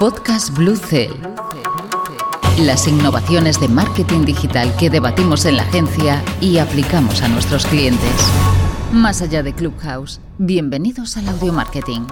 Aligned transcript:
Podcast 0.00 0.56
Blue 0.56 0.76
Cell. 0.76 1.12
Las 2.58 2.88
innovaciones 2.88 3.60
de 3.60 3.68
marketing 3.68 4.24
digital 4.24 4.74
que 4.78 4.88
debatimos 4.88 5.44
en 5.44 5.58
la 5.58 5.62
agencia 5.64 6.24
y 6.40 6.56
aplicamos 6.56 7.20
a 7.20 7.28
nuestros 7.28 7.66
clientes. 7.66 8.10
Más 8.92 9.20
allá 9.20 9.42
de 9.42 9.52
Clubhouse, 9.52 10.22
bienvenidos 10.38 11.18
al 11.18 11.28
audio 11.28 11.52
marketing. 11.52 12.06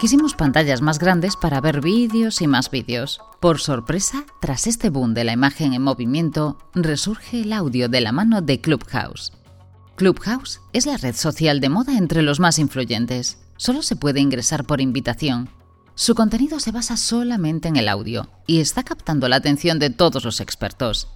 Quisimos 0.00 0.34
pantallas 0.34 0.80
más 0.80 0.98
grandes 0.98 1.36
para 1.36 1.60
ver 1.60 1.82
vídeos 1.82 2.40
y 2.40 2.46
más 2.46 2.70
vídeos. 2.70 3.20
Por 3.40 3.58
sorpresa, 3.58 4.24
tras 4.40 4.66
este 4.66 4.88
boom 4.88 5.12
de 5.12 5.24
la 5.24 5.34
imagen 5.34 5.74
en 5.74 5.82
movimiento, 5.82 6.56
resurge 6.74 7.42
el 7.42 7.52
audio 7.52 7.90
de 7.90 8.00
la 8.00 8.12
mano 8.12 8.40
de 8.40 8.62
Clubhouse. 8.62 9.34
Clubhouse 9.96 10.62
es 10.72 10.86
la 10.86 10.96
red 10.96 11.14
social 11.14 11.60
de 11.60 11.68
moda 11.68 11.98
entre 11.98 12.22
los 12.22 12.40
más 12.40 12.58
influyentes. 12.58 13.36
Solo 13.58 13.82
se 13.82 13.96
puede 13.96 14.20
ingresar 14.20 14.64
por 14.64 14.80
invitación 14.80 15.50
su 15.98 16.14
contenido 16.14 16.60
se 16.60 16.70
basa 16.70 16.96
solamente 16.96 17.66
en 17.66 17.74
el 17.74 17.88
audio 17.88 18.30
y 18.46 18.60
está 18.60 18.84
captando 18.84 19.28
la 19.28 19.34
atención 19.34 19.80
de 19.80 19.90
todos 19.90 20.24
los 20.24 20.40
expertos. 20.40 21.08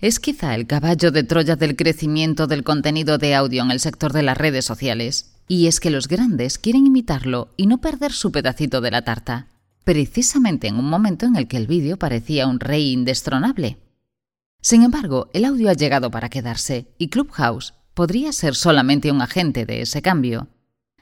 Es 0.00 0.18
quizá 0.18 0.54
el 0.54 0.66
caballo 0.66 1.10
de 1.10 1.22
Troya 1.22 1.54
del 1.54 1.76
crecimiento 1.76 2.46
del 2.46 2.64
contenido 2.64 3.18
de 3.18 3.34
audio 3.34 3.62
en 3.62 3.70
el 3.70 3.78
sector 3.78 4.14
de 4.14 4.22
las 4.22 4.38
redes 4.38 4.64
sociales, 4.64 5.34
y 5.48 5.66
es 5.66 5.80
que 5.80 5.90
los 5.90 6.08
grandes 6.08 6.58
quieren 6.58 6.86
imitarlo 6.86 7.52
y 7.58 7.66
no 7.66 7.82
perder 7.82 8.12
su 8.12 8.32
pedacito 8.32 8.80
de 8.80 8.90
la 8.90 9.02
tarta, 9.02 9.48
precisamente 9.84 10.68
en 10.68 10.76
un 10.76 10.88
momento 10.88 11.26
en 11.26 11.36
el 11.36 11.46
que 11.46 11.58
el 11.58 11.66
vídeo 11.66 11.98
parecía 11.98 12.46
un 12.46 12.58
rey 12.58 12.92
indestronable. 12.92 13.76
Sin 14.62 14.82
embargo, 14.82 15.28
el 15.34 15.44
audio 15.44 15.68
ha 15.68 15.74
llegado 15.74 16.10
para 16.10 16.30
quedarse 16.30 16.86
y 16.96 17.08
Clubhouse 17.08 17.74
podría 17.92 18.32
ser 18.32 18.54
solamente 18.54 19.12
un 19.12 19.20
agente 19.20 19.66
de 19.66 19.82
ese 19.82 20.00
cambio. 20.00 20.48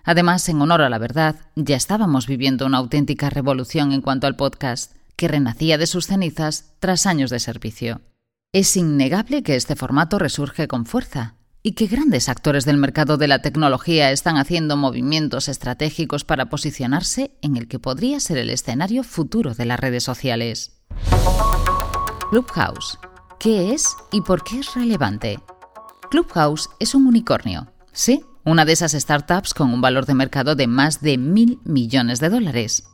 Además, 0.09 0.49
en 0.49 0.63
honor 0.63 0.81
a 0.81 0.89
la 0.89 0.97
verdad, 0.97 1.37
ya 1.55 1.77
estábamos 1.77 2.27
viviendo 2.27 2.65
una 2.65 2.79
auténtica 2.79 3.29
revolución 3.29 3.93
en 3.93 4.01
cuanto 4.01 4.27
al 4.27 4.37
podcast, 4.37 4.93
que 5.17 5.29
renacía 5.29 5.77
de 5.77 5.87
sus 5.87 6.07
cenizas 6.07 6.73
tras 6.79 7.05
años 7.05 7.29
de 7.29 7.39
servicio. 7.39 8.01
Es 8.55 8.75
innegable 8.79 9.43
que 9.43 9.55
este 9.55 9.77
formato 9.77 10.19
resurge 10.19 10.67
con 10.67 10.87
fuerza 10.87 11.35
y 11.63 11.73
que 11.73 11.89
grandes 11.89 12.31
actores 12.31 12.65
del 12.65 12.79
mercado 12.79 13.19
de 13.19 13.29
la 13.29 13.43
tecnología 13.43 14.11
están 14.11 14.39
haciendo 14.39 14.79
movimientos 14.79 15.47
estratégicos 15.47 16.25
para 16.25 16.49
posicionarse 16.49 17.33
en 17.43 17.59
el 17.59 17.69
que 17.69 17.79
podría 17.79 18.19
ser 18.19 18.39
el 18.39 18.49
escenario 18.49 19.05
futuro 19.05 19.53
de 19.53 19.67
las 19.67 19.79
redes 19.79 20.05
sociales. 20.05 20.81
Clubhouse. 22.31 22.99
¿Qué 23.39 23.75
es 23.75 23.95
y 24.11 24.23
por 24.23 24.43
qué 24.43 24.61
es 24.61 24.75
relevante? 24.75 25.39
Clubhouse 26.11 26.71
es 26.81 26.95
un 26.95 27.07
unicornio, 27.07 27.71
sí, 27.93 28.25
una 28.49 28.65
de 28.65 28.73
esas 28.73 28.93
startups 28.93 29.53
con 29.53 29.73
un 29.75 29.83
valor 29.83 30.07
de 30.07 30.15
mercado 30.15 30.55
de 30.55 30.67
más 30.67 31.03
de 31.03 31.19
mil 31.19 31.61
millones 31.65 32.19
de 32.19 32.31
dólares. 32.31 32.85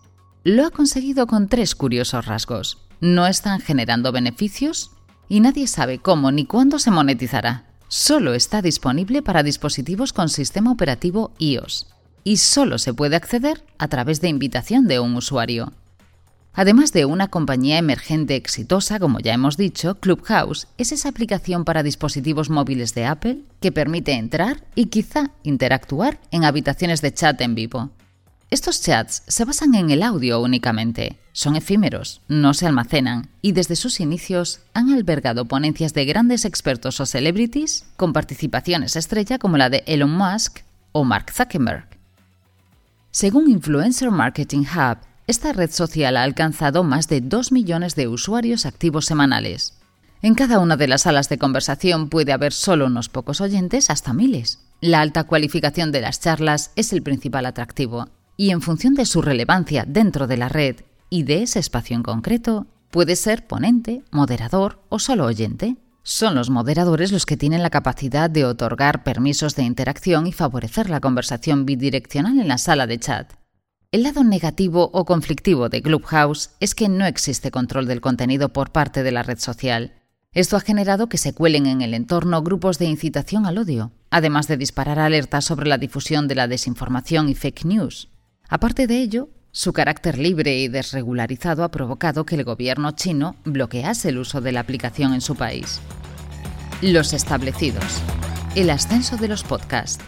Lo 0.43 0.67
ha 0.67 0.71
conseguido 0.71 1.29
con 1.29 1.49
tres 1.49 1.77
curiosos 1.77 2.27
rasgos. 2.27 2.79
No 3.01 3.29
están 3.29 3.61
generando 3.61 4.11
beneficios 4.11 4.91
y 5.29 5.39
nadie 5.39 5.69
sabe 5.69 6.01
cómo 6.01 6.33
ni 6.33 6.45
cuándo 6.45 6.81
se 6.81 6.91
monetizará. 6.91 7.67
Solo 7.87 8.35
está 8.35 8.63
disponible 8.63 9.23
para 9.23 9.45
dispositivos 9.45 10.13
con 10.13 10.29
sistema 10.29 10.73
operativo 10.73 11.31
iOS 11.39 11.87
y 12.25 12.39
solo 12.39 12.79
se 12.79 12.93
puede 12.93 13.15
acceder 13.15 13.65
a 13.79 13.87
través 13.87 14.21
de 14.21 14.29
invitación 14.29 14.89
de 14.89 14.99
un 14.99 15.15
usuario. 15.15 15.73
Además 16.57 16.93
de 16.93 17.05
una 17.05 17.29
compañía 17.29 17.79
emergente 17.79 18.37
exitosa, 18.37 19.01
como 19.01 19.19
ya 19.19 19.35
hemos 19.35 19.57
dicho, 19.57 19.97
Clubhouse 19.97 20.69
es 20.79 20.93
esa 20.93 21.09
aplicación 21.09 21.65
para 21.65 21.83
dispositivos 21.83 22.49
móviles 22.49 22.95
de 22.95 23.07
Apple 23.07 23.41
que 23.61 23.73
permite 23.73 24.13
entrar 24.13 24.63
y 24.77 24.87
quizá 24.87 25.33
interactuar 25.43 26.21
en 26.31 26.45
habitaciones 26.45 27.03
de 27.03 27.13
chat 27.13 27.41
en 27.41 27.57
vivo. 27.57 27.91
Estos 28.51 28.83
chats 28.83 29.25
se 29.27 29.45
basan 29.45 29.75
en 29.75 29.91
el 29.91 30.05
audio 30.05 30.41
únicamente, 30.41 31.19
son 31.33 31.57
efímeros, 31.57 32.21
no 32.29 32.55
se 32.55 32.67
almacenan 32.69 33.31
y 33.43 33.51
desde 33.51 33.75
sus 33.75 33.99
inicios 33.99 34.61
han 34.75 34.93
albergado 34.93 35.47
ponencias 35.47 35.93
de 35.93 36.05
grandes 36.05 36.45
expertos 36.45 37.01
o 37.01 37.07
celebrities 37.07 37.85
con 37.97 38.13
participaciones 38.13 38.95
estrella 38.95 39.39
como 39.39 39.57
la 39.57 39.71
de 39.71 39.83
Elon 39.87 40.17
Musk 40.17 40.61
o 40.93 41.03
Mark 41.03 41.33
Zuckerberg. 41.33 41.89
Según 43.11 43.51
Influencer 43.51 44.13
Marketing 44.13 44.63
Hub, 44.63 44.99
esta 45.27 45.53
red 45.53 45.71
social 45.71 46.17
ha 46.17 46.23
alcanzado 46.23 46.85
más 46.85 47.09
de 47.09 47.21
2 47.21 47.53
millones 47.53 47.95
de 47.95 48.09
usuarios 48.09 48.67
activos 48.67 49.07
semanales. 49.07 49.75
En 50.21 50.35
cada 50.35 50.59
una 50.59 50.77
de 50.77 50.89
las 50.89 51.03
salas 51.03 51.29
de 51.29 51.39
conversación 51.39 52.09
puede 52.09 52.33
haber 52.33 52.53
solo 52.53 52.87
unos 52.87 53.09
pocos 53.09 53.41
oyentes 53.41 53.91
hasta 53.91 54.13
miles. 54.13 54.61
La 54.81 55.01
alta 55.01 55.25
cualificación 55.25 55.93
de 55.93 56.01
las 56.01 56.21
charlas 56.21 56.73
es 56.77 56.93
el 56.93 57.03
principal 57.03 57.47
atractivo, 57.47 58.09
y 58.37 58.51
en 58.51 58.61
función 58.61 58.95
de 58.95 59.07
su 59.07 59.23
relevancia 59.23 59.85
dentro 59.87 60.27
de 60.27 60.37
la 60.37 60.49
red 60.49 60.77
y 61.09 61.23
de 61.23 61.43
ese 61.43 61.59
espacio 61.59 61.97
en 61.97 62.03
concreto, 62.03 62.67
puede 62.91 63.17
ser 63.17 63.47
ponente, 63.47 64.03
moderador 64.11 64.81
o 64.89 64.99
solo 64.99 65.25
oyente. 65.27 65.77
Son 66.03 66.35
los 66.35 66.51
moderadores 66.51 67.13
los 67.13 67.25
que 67.25 67.37
tienen 67.37 67.63
la 67.63 67.71
capacidad 67.71 68.29
de 68.29 68.45
otorgar 68.45 69.05
permisos 69.05 69.57
de 69.57 69.63
interacción 69.63 70.27
y 70.27 70.33
favorecer 70.33 70.91
la 70.91 71.01
conversación 71.01 71.65
bidireccional 71.65 72.39
en 72.39 72.49
la 72.49 72.59
sala 72.59 72.87
de 72.87 72.99
chat. 72.99 73.33
El 73.95 74.03
lado 74.03 74.25
negativo 74.25 74.91
o 74.93 75.05
conflictivo 75.05 75.69
de 75.69 75.81
Clubhouse 75.81 76.51
es 76.59 76.75
que 76.75 76.89
no 76.89 77.07
existe 77.07 77.53
control 77.53 77.87
del 77.87 78.01
contenido 78.01 78.53
por 78.53 78.73
parte 78.73 79.05
de 79.05 79.13
la 79.13 79.23
red 79.23 79.39
social. 79.39 79.93
Esto 80.33 80.57
ha 80.57 80.61
generado 80.61 81.09
que 81.09 81.17
se 81.17 81.33
cuelen 81.33 81.67
en 81.67 81.81
el 81.81 81.95
entorno 81.95 82.43
grupos 82.43 82.81
de 82.81 82.87
incitación 82.87 83.47
al 83.47 83.57
odio, 83.57 83.93
además 84.11 84.49
de 84.49 84.57
disparar 84.57 84.99
alertas 84.99 85.45
sobre 85.45 85.69
la 85.69 85.79
difusión 85.79 86.27
de 86.27 86.35
la 86.35 86.49
desinformación 86.49 87.29
y 87.29 87.37
fake 87.37 87.67
news. 87.67 88.09
Aparte 88.49 88.89
de 88.89 89.01
ello, 89.01 89.29
su 89.53 89.73
carácter 89.73 90.19
libre 90.19 90.59
y 90.59 90.67
desregularizado 90.67 91.63
ha 91.63 91.71
provocado 91.71 92.27
que 92.27 92.35
el 92.35 92.43
gobierno 92.43 92.91
chino 92.97 93.37
bloquease 93.45 94.09
el 94.09 94.19
uso 94.19 94.41
de 94.41 94.51
la 94.51 94.59
aplicación 94.59 95.15
en 95.15 95.21
su 95.21 95.37
país. 95.37 95.81
Los 96.83 97.13
establecidos. 97.13 98.03
El 98.57 98.71
ascenso 98.71 99.19
de 99.19 99.29
los 99.29 99.45
podcasts. 99.45 100.03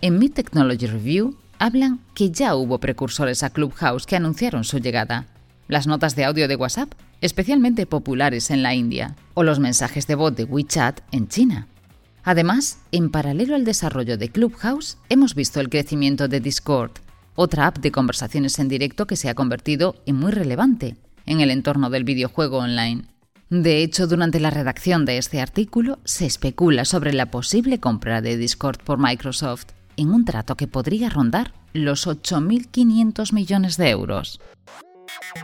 En 0.00 0.18
Mi 0.18 0.30
Technology 0.30 0.88
Review 0.88 1.36
hablan 1.60 2.00
que 2.14 2.30
ya 2.30 2.56
hubo 2.56 2.80
precursores 2.80 3.42
a 3.42 3.50
Clubhouse 3.50 4.06
que 4.06 4.16
anunciaron 4.16 4.64
su 4.64 4.78
llegada. 4.78 5.26
Las 5.68 5.86
notas 5.86 6.16
de 6.16 6.24
audio 6.24 6.48
de 6.48 6.56
WhatsApp, 6.56 6.92
especialmente 7.20 7.86
populares 7.86 8.50
en 8.50 8.62
la 8.62 8.74
India, 8.74 9.14
o 9.34 9.44
los 9.44 9.60
mensajes 9.60 10.06
de 10.06 10.14
voz 10.14 10.34
de 10.34 10.44
WeChat 10.44 11.02
en 11.12 11.28
China. 11.28 11.68
Además, 12.24 12.78
en 12.92 13.10
paralelo 13.10 13.54
al 13.54 13.66
desarrollo 13.66 14.16
de 14.16 14.30
Clubhouse, 14.30 14.96
hemos 15.10 15.34
visto 15.34 15.60
el 15.60 15.68
crecimiento 15.68 16.28
de 16.28 16.40
Discord, 16.40 16.92
otra 17.34 17.66
app 17.66 17.78
de 17.78 17.92
conversaciones 17.92 18.58
en 18.58 18.68
directo 18.68 19.06
que 19.06 19.16
se 19.16 19.28
ha 19.28 19.34
convertido 19.34 19.96
en 20.06 20.16
muy 20.16 20.32
relevante 20.32 20.96
en 21.26 21.40
el 21.40 21.50
entorno 21.50 21.90
del 21.90 22.04
videojuego 22.04 22.58
online. 22.58 23.04
De 23.50 23.82
hecho, 23.82 24.06
durante 24.06 24.40
la 24.40 24.50
redacción 24.50 25.04
de 25.04 25.18
este 25.18 25.40
artículo 25.42 25.98
se 26.04 26.24
especula 26.24 26.86
sobre 26.86 27.12
la 27.12 27.30
posible 27.30 27.80
compra 27.80 28.22
de 28.22 28.38
Discord 28.38 28.78
por 28.78 28.98
Microsoft 28.98 29.66
en 29.96 30.10
un 30.12 30.24
trato 30.24 30.56
que 30.56 30.66
podría 30.66 31.08
rondar 31.08 31.52
los 31.72 32.06
8.500 32.06 33.32
millones 33.32 33.76
de 33.76 33.90
euros. 33.90 34.40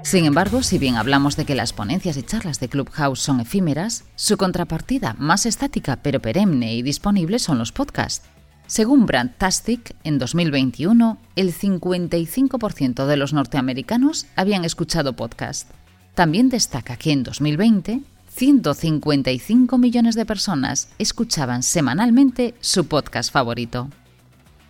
Sin 0.03 0.25
embargo, 0.25 0.63
si 0.63 0.79
bien 0.79 0.97
hablamos 0.97 1.37
de 1.37 1.45
que 1.45 1.55
las 1.55 1.73
ponencias 1.73 2.17
y 2.17 2.23
charlas 2.23 2.61
de 2.61 2.69
Clubhouse 2.69 3.21
son 3.21 3.41
efímeras, 3.41 4.05
su 4.15 4.37
contrapartida 4.37 5.15
más 5.19 5.47
estática 5.47 5.97
pero 5.97 6.21
perenne 6.21 6.75
y 6.75 6.83
disponible 6.83 7.39
son 7.39 7.59
los 7.59 7.73
podcasts. 7.73 8.27
Según 8.67 9.07
Brandtastic, 9.07 9.95
en 10.03 10.19
2021, 10.19 11.19
el 11.37 11.55
55% 11.55 13.07
de 13.07 13.17
los 13.17 13.33
norteamericanos 13.33 14.27
habían 14.35 14.65
escuchado 14.65 15.15
podcast. 15.15 15.71
También 16.15 16.49
destaca 16.49 16.97
que 16.97 17.13
en 17.13 17.23
2020, 17.23 18.01
155 18.29 19.79
millones 19.79 20.17
de 20.17 20.27
personas 20.27 20.89
escuchaban 20.99 21.63
semanalmente 21.63 22.55
su 22.61 22.87
podcast 22.87 23.33
favorito. 23.33 23.89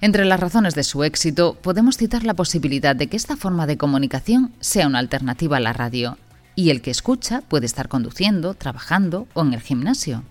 Entre 0.01 0.27
las 0.27 0.41
razones 0.41 0.75
de 0.75 0.84
su 0.84 1.05
éxito 1.05 1.57
podemos 1.62 1.97
citar 1.97 2.25
la 2.25 2.34
posibilidad 2.34 2.95
de 2.95 3.07
que 3.07 3.17
esta 3.17 3.37
forma 3.37 3.67
de 3.67 3.79
comunicación 3.79 4.53
sea 4.61 4.87
una 4.87 4.99
alternativa 4.99 5.57
a 5.57 5.60
la 5.60 5.72
radio, 5.72 6.19
y 6.54 6.71
el 6.71 6.83
que 6.83 6.91
escucha 6.91 7.41
puede 7.41 7.66
estar 7.66 7.89
conduciendo, 7.89 8.54
trabajando 8.54 9.27
o 9.33 9.43
en 9.43 9.54
el 9.54 9.60
gimnasio. 9.60 10.22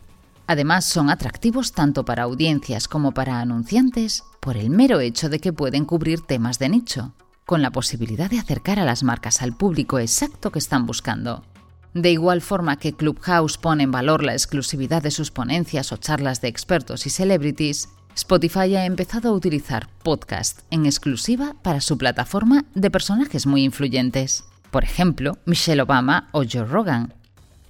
Además, 0.47 0.85
son 0.85 1.09
atractivos 1.09 1.71
tanto 1.71 2.05
para 2.05 2.23
audiencias 2.23 2.87
como 2.87 3.13
para 3.13 3.39
anunciantes 3.39 4.23
por 4.39 4.57
el 4.57 4.69
mero 4.69 4.99
hecho 4.99 5.29
de 5.29 5.39
que 5.39 5.53
pueden 5.53 5.85
cubrir 5.85 6.21
temas 6.21 6.59
de 6.59 6.69
nicho, 6.69 7.13
con 7.45 7.63
la 7.63 7.71
posibilidad 7.71 8.29
de 8.29 8.39
acercar 8.39 8.79
a 8.79 8.85
las 8.85 9.01
marcas 9.01 9.41
al 9.41 9.57
público 9.57 9.97
exacto 9.97 10.51
que 10.51 10.59
están 10.59 10.85
buscando. 10.85 11.43
De 11.95 12.11
igual 12.11 12.41
forma 12.41 12.77
que 12.77 12.93
Clubhouse 12.93 13.57
pone 13.57 13.83
en 13.83 13.91
valor 13.91 14.23
la 14.23 14.33
exclusividad 14.33 15.01
de 15.01 15.11
sus 15.11 15.31
ponencias 15.31 15.91
o 15.91 15.97
charlas 15.97 16.41
de 16.41 16.49
expertos 16.49 17.07
y 17.07 17.09
celebrities, 17.09 17.89
Spotify 18.15 18.77
ha 18.77 18.85
empezado 18.85 19.27
a 19.27 19.33
utilizar 19.33 19.89
podcast 20.01 20.61
en 20.71 20.85
exclusiva 20.85 21.53
para 21.61 21.81
su 21.81 21.97
plataforma 21.97 22.63
de 22.73 22.89
personajes 22.89 23.45
muy 23.45 23.65
influyentes, 23.65 24.45
por 24.71 24.85
ejemplo, 24.85 25.37
Michelle 25.45 25.81
Obama 25.81 26.29
o 26.31 26.43
Joe 26.49 26.63
Rogan. 26.63 27.13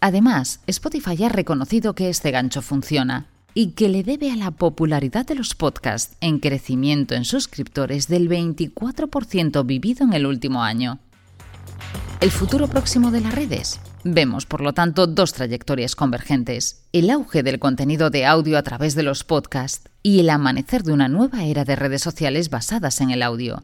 Además, 0.01 0.59
Spotify 0.67 1.23
ha 1.23 1.29
reconocido 1.29 1.95
que 1.95 2.09
este 2.09 2.29
gancho 2.29 2.61
funciona 2.61 3.25
y 3.55 3.71
que 3.71 3.89
le 3.89 4.03
debe 4.03 4.31
a 4.31 4.35
la 4.35 4.51
popularidad 4.51 5.25
de 5.25 5.33
los 5.33 5.55
podcasts 5.55 6.15
en 6.21 6.37
crecimiento 6.37 7.15
en 7.15 7.25
suscriptores 7.25 8.07
del 8.07 8.29
24% 8.29 9.65
vivido 9.65 10.05
en 10.05 10.13
el 10.13 10.27
último 10.27 10.61
año. 10.61 10.99
¿El 12.21 12.29
futuro 12.29 12.67
próximo 12.67 13.09
de 13.09 13.21
las 13.21 13.33
redes? 13.33 13.79
Vemos, 14.07 14.45
por 14.45 14.61
lo 14.61 14.71
tanto, 14.73 15.07
dos 15.07 15.33
trayectorias 15.33 15.95
convergentes. 15.95 16.83
El 16.93 17.09
auge 17.09 17.41
del 17.41 17.57
contenido 17.57 18.11
de 18.11 18.27
audio 18.27 18.59
a 18.59 18.61
través 18.61 18.93
de 18.93 19.01
los 19.01 19.23
podcasts 19.23 19.89
y 20.03 20.19
el 20.19 20.29
amanecer 20.29 20.83
de 20.83 20.93
una 20.93 21.07
nueva 21.07 21.43
era 21.43 21.65
de 21.65 21.75
redes 21.75 22.03
sociales 22.03 22.51
basadas 22.51 23.01
en 23.01 23.09
el 23.09 23.23
audio. 23.23 23.63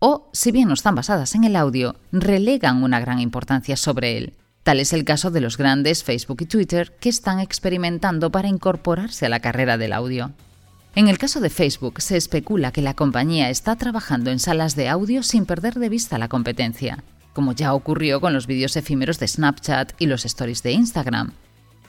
O, 0.00 0.28
si 0.32 0.50
bien 0.50 0.66
no 0.66 0.74
están 0.74 0.96
basadas 0.96 1.36
en 1.36 1.44
el 1.44 1.54
audio, 1.54 1.94
relegan 2.10 2.82
una 2.82 2.98
gran 2.98 3.20
importancia 3.20 3.76
sobre 3.76 4.18
él. 4.18 4.34
Tal 4.64 4.80
es 4.80 4.92
el 4.92 5.04
caso 5.04 5.30
de 5.30 5.40
los 5.40 5.56
grandes 5.56 6.02
Facebook 6.02 6.38
y 6.40 6.46
Twitter 6.46 6.96
que 6.98 7.08
están 7.08 7.38
experimentando 7.38 8.32
para 8.32 8.48
incorporarse 8.48 9.26
a 9.26 9.28
la 9.28 9.38
carrera 9.38 9.78
del 9.78 9.92
audio. 9.92 10.32
En 10.96 11.06
el 11.06 11.16
caso 11.16 11.38
de 11.40 11.48
Facebook, 11.48 12.02
se 12.02 12.16
especula 12.16 12.72
que 12.72 12.82
la 12.82 12.94
compañía 12.94 13.50
está 13.50 13.76
trabajando 13.76 14.32
en 14.32 14.40
salas 14.40 14.74
de 14.74 14.88
audio 14.88 15.22
sin 15.22 15.46
perder 15.46 15.74
de 15.74 15.90
vista 15.90 16.18
la 16.18 16.26
competencia 16.26 17.04
como 17.36 17.52
ya 17.52 17.74
ocurrió 17.74 18.18
con 18.18 18.32
los 18.32 18.46
vídeos 18.46 18.78
efímeros 18.78 19.18
de 19.18 19.28
Snapchat 19.28 19.92
y 19.98 20.06
los 20.06 20.24
stories 20.24 20.62
de 20.62 20.72
Instagram. 20.72 21.34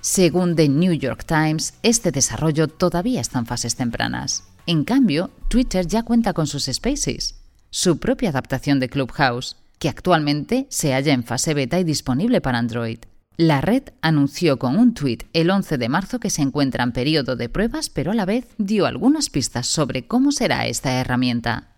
Según 0.01 0.57
The 0.57 0.67
New 0.67 0.91
York 0.91 1.23
Times, 1.25 1.75
este 1.83 2.11
desarrollo 2.11 2.67
todavía 2.67 3.21
está 3.21 3.39
en 3.39 3.45
fases 3.45 3.77
tempranas. 3.77 4.43
En 4.65 4.83
cambio, 4.83 5.31
Twitter 5.47 5.87
ya 5.87 6.03
cuenta 6.03 6.33
con 6.33 6.47
sus 6.47 6.65
Spaces, 6.65 7.35
su 7.69 7.97
propia 7.97 8.31
adaptación 8.31 8.81
de 8.81 8.89
Clubhouse, 8.89 9.55
que 9.79 9.87
actualmente 9.87 10.67
se 10.69 10.91
halla 10.91 11.13
en 11.13 11.23
fase 11.23 11.53
beta 11.53 11.79
y 11.79 11.85
disponible 11.85 12.41
para 12.41 12.57
Android. 12.57 12.99
La 13.37 13.61
red 13.61 13.83
anunció 14.01 14.59
con 14.59 14.77
un 14.77 14.93
tuit 14.93 15.23
el 15.31 15.49
11 15.49 15.77
de 15.77 15.87
marzo 15.87 16.19
que 16.19 16.29
se 16.29 16.41
encuentra 16.41 16.83
en 16.83 16.91
periodo 16.91 17.37
de 17.37 17.47
pruebas, 17.47 17.89
pero 17.89 18.11
a 18.11 18.15
la 18.15 18.25
vez 18.25 18.49
dio 18.57 18.85
algunas 18.85 19.29
pistas 19.29 19.67
sobre 19.67 20.07
cómo 20.07 20.33
será 20.33 20.67
esta 20.67 20.99
herramienta. 20.99 21.76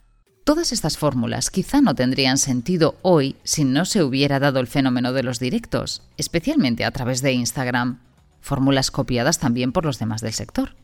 Todas 0.49 0.71
estas 0.71 0.97
fórmulas 0.97 1.51
quizá 1.51 1.79
no 1.79 1.93
tendrían 1.93 2.39
sentido 2.39 2.95
hoy 3.03 3.35
si 3.43 3.65
no 3.65 3.85
se 3.85 4.01
hubiera 4.01 4.39
dado 4.39 4.59
el 4.59 4.65
fenómeno 4.65 5.13
de 5.13 5.21
los 5.21 5.39
directos, 5.39 6.01
especialmente 6.17 6.85
a 6.85 6.89
través 6.89 7.21
de 7.21 7.33
Instagram, 7.33 7.99
fórmulas 8.41 8.89
copiadas 8.89 9.37
también 9.37 9.71
por 9.71 9.85
los 9.85 9.99
demás 9.99 10.21
del 10.21 10.33
sector. 10.33 10.75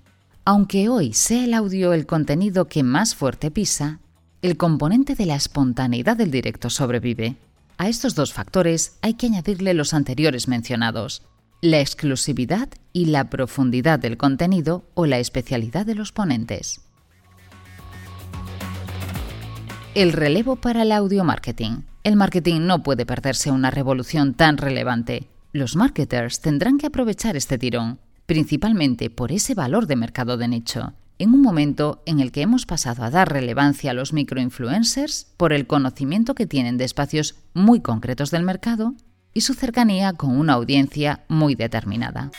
Aunque 0.46 0.88
hoy 0.88 1.14
sea 1.14 1.46
el 1.46 1.56
audio 1.56 1.94
el 1.94 2.06
contenido 2.06 2.68
que 2.68 2.84
más 2.84 3.16
fuerte 3.16 3.50
pisa, 3.50 4.02
el 4.44 4.56
componente 4.56 5.16
de 5.16 5.26
la 5.26 5.36
espontaneidad 5.36 6.16
del 6.16 6.30
directo 6.30 6.70
sobrevive. 6.70 7.36
A 7.80 7.90
estos 7.90 8.14
dos 8.14 8.34
factores 8.34 9.00
hay 9.02 9.16
que 9.16 9.26
añadirle 9.26 9.74
los 9.74 9.96
anteriores 9.96 10.48
mencionados, 10.48 11.24
la 11.62 11.80
exclusividad 11.80 12.70
y 12.94 13.06
la 13.06 13.32
profundidad 13.32 13.98
del 13.98 14.18
contenido 14.18 14.84
o 14.94 15.08
la 15.08 15.18
especialidad 15.18 15.88
de 15.88 15.96
los 15.96 16.12
ponentes. 16.12 16.85
El 19.96 20.12
relevo 20.12 20.58
para 20.58 20.82
el 20.82 20.92
audio 20.92 21.24
marketing. 21.24 21.84
El 22.04 22.18
marketing 22.18 22.68
no 22.68 22.84
puede 22.84 23.06
perderse 23.06 23.50
una 23.50 23.72
revolución 23.72 24.34
tan 24.34 24.58
relevante. 24.58 25.30
Los 25.54 25.78
marketers 25.78 26.42
tendrán 26.42 26.78
que 26.78 26.88
aprovechar 26.88 27.38
este 27.38 27.58
tirón, 27.58 28.00
principalmente 28.26 29.10
por 29.10 29.32
ese 29.32 29.54
valor 29.54 29.88
de 29.88 29.96
mercado 29.96 30.36
de 30.36 30.50
nicho, 30.50 30.92
en 31.18 31.34
un 31.34 31.42
momento 31.42 32.04
en 32.06 32.20
el 32.20 32.34
que 32.34 32.42
hemos 32.42 32.66
pasado 32.66 33.06
a 33.06 33.10
dar 33.10 33.32
relevancia 33.32 33.92
a 33.92 33.94
los 33.94 34.12
microinfluencers 34.12 35.28
por 35.38 35.54
el 35.54 35.66
conocimiento 35.66 36.36
que 36.36 36.46
tienen 36.46 36.76
de 36.76 36.84
espacios 36.84 37.36
muy 37.54 37.80
concretos 37.80 38.32
del 38.32 38.44
mercado 38.44 38.96
y 39.34 39.42
su 39.42 39.54
cercanía 39.54 40.12
con 40.12 40.38
una 40.38 40.54
audiencia 40.56 41.24
muy 41.30 41.56
determinada. 41.56 42.32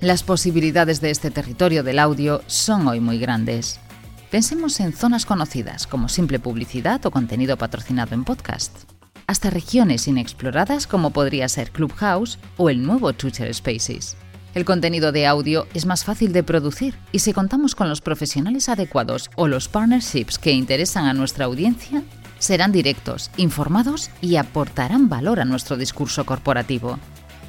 Las 0.00 0.22
posibilidades 0.22 1.02
de 1.02 1.10
este 1.10 1.30
territorio 1.30 1.82
del 1.82 1.98
audio 1.98 2.40
son 2.46 2.88
hoy 2.88 3.00
muy 3.00 3.18
grandes. 3.18 3.78
Pensemos 4.30 4.78
en 4.80 4.92
zonas 4.92 5.24
conocidas 5.24 5.86
como 5.86 6.10
simple 6.10 6.38
publicidad 6.38 7.04
o 7.06 7.10
contenido 7.10 7.56
patrocinado 7.56 8.14
en 8.14 8.24
podcast, 8.24 8.76
hasta 9.26 9.48
regiones 9.48 10.06
inexploradas 10.06 10.86
como 10.86 11.12
podría 11.12 11.48
ser 11.48 11.70
Clubhouse 11.70 12.38
o 12.58 12.68
el 12.68 12.82
nuevo 12.82 13.14
Twitter 13.14 13.52
Spaces. 13.54 14.18
El 14.54 14.66
contenido 14.66 15.12
de 15.12 15.26
audio 15.26 15.66
es 15.72 15.86
más 15.86 16.04
fácil 16.04 16.34
de 16.34 16.42
producir 16.42 16.94
y 17.10 17.20
si 17.20 17.32
contamos 17.32 17.74
con 17.74 17.88
los 17.88 18.02
profesionales 18.02 18.68
adecuados 18.68 19.30
o 19.34 19.48
los 19.48 19.68
partnerships 19.68 20.38
que 20.38 20.52
interesan 20.52 21.06
a 21.06 21.14
nuestra 21.14 21.46
audiencia, 21.46 22.02
serán 22.38 22.70
directos, 22.70 23.30
informados 23.38 24.10
y 24.20 24.36
aportarán 24.36 25.08
valor 25.08 25.40
a 25.40 25.46
nuestro 25.46 25.78
discurso 25.78 26.26
corporativo. 26.26 26.98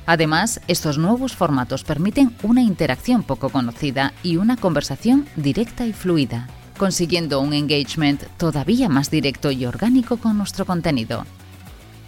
Además, 0.06 0.62
estos 0.70 0.98
nuevos 0.98 1.36
formatos 1.36 1.84
permiten 1.84 2.34
una 2.42 2.62
interacción 2.62 3.24
poco 3.24 3.50
conocida 3.50 4.14
y 4.24 4.38
una 4.38 4.56
conversación 4.56 5.28
directa 5.36 5.86
y 5.86 5.92
fluida 5.92 6.48
consiguiendo 6.80 7.40
un 7.40 7.54
engagement 7.54 8.24
todavía 8.38 8.90
más 8.90 9.12
directo 9.12 9.52
y 9.52 9.68
orgánico 9.68 10.18
con 10.18 10.40
nuestro 10.40 10.66
contenido. 10.66 11.28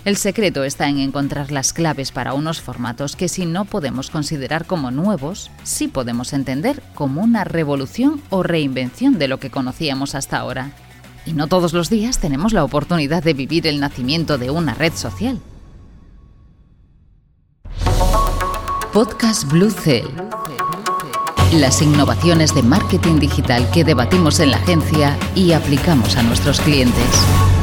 El 0.03 0.17
secreto 0.17 0.63
está 0.63 0.89
en 0.89 0.97
encontrar 0.97 1.51
las 1.51 1.73
claves 1.73 2.11
para 2.11 2.33
unos 2.33 2.59
formatos 2.59 3.15
que 3.15 3.29
si 3.29 3.45
no 3.45 3.65
podemos 3.65 4.09
considerar 4.09 4.65
como 4.65 4.89
nuevos, 4.89 5.51
sí 5.61 5.87
podemos 5.87 6.33
entender 6.33 6.81
como 6.95 7.21
una 7.21 7.43
revolución 7.43 8.19
o 8.31 8.41
reinvención 8.41 9.19
de 9.19 9.27
lo 9.27 9.39
que 9.39 9.51
conocíamos 9.51 10.15
hasta 10.15 10.39
ahora. 10.39 10.71
Y 11.27 11.33
no 11.33 11.45
todos 11.45 11.73
los 11.73 11.91
días 11.91 12.17
tenemos 12.17 12.51
la 12.51 12.63
oportunidad 12.63 13.21
de 13.21 13.35
vivir 13.35 13.67
el 13.67 13.79
nacimiento 13.79 14.39
de 14.39 14.49
una 14.49 14.73
red 14.73 14.93
social. 14.93 15.39
Podcast 18.91 19.49
Blue 19.51 19.69
Cell 19.69 20.07
las 21.59 21.81
innovaciones 21.81 22.55
de 22.55 22.63
marketing 22.63 23.19
digital 23.19 23.69
que 23.71 23.83
debatimos 23.83 24.39
en 24.39 24.51
la 24.51 24.57
agencia 24.57 25.17
y 25.35 25.51
aplicamos 25.51 26.15
a 26.15 26.23
nuestros 26.23 26.61
clientes. 26.61 27.60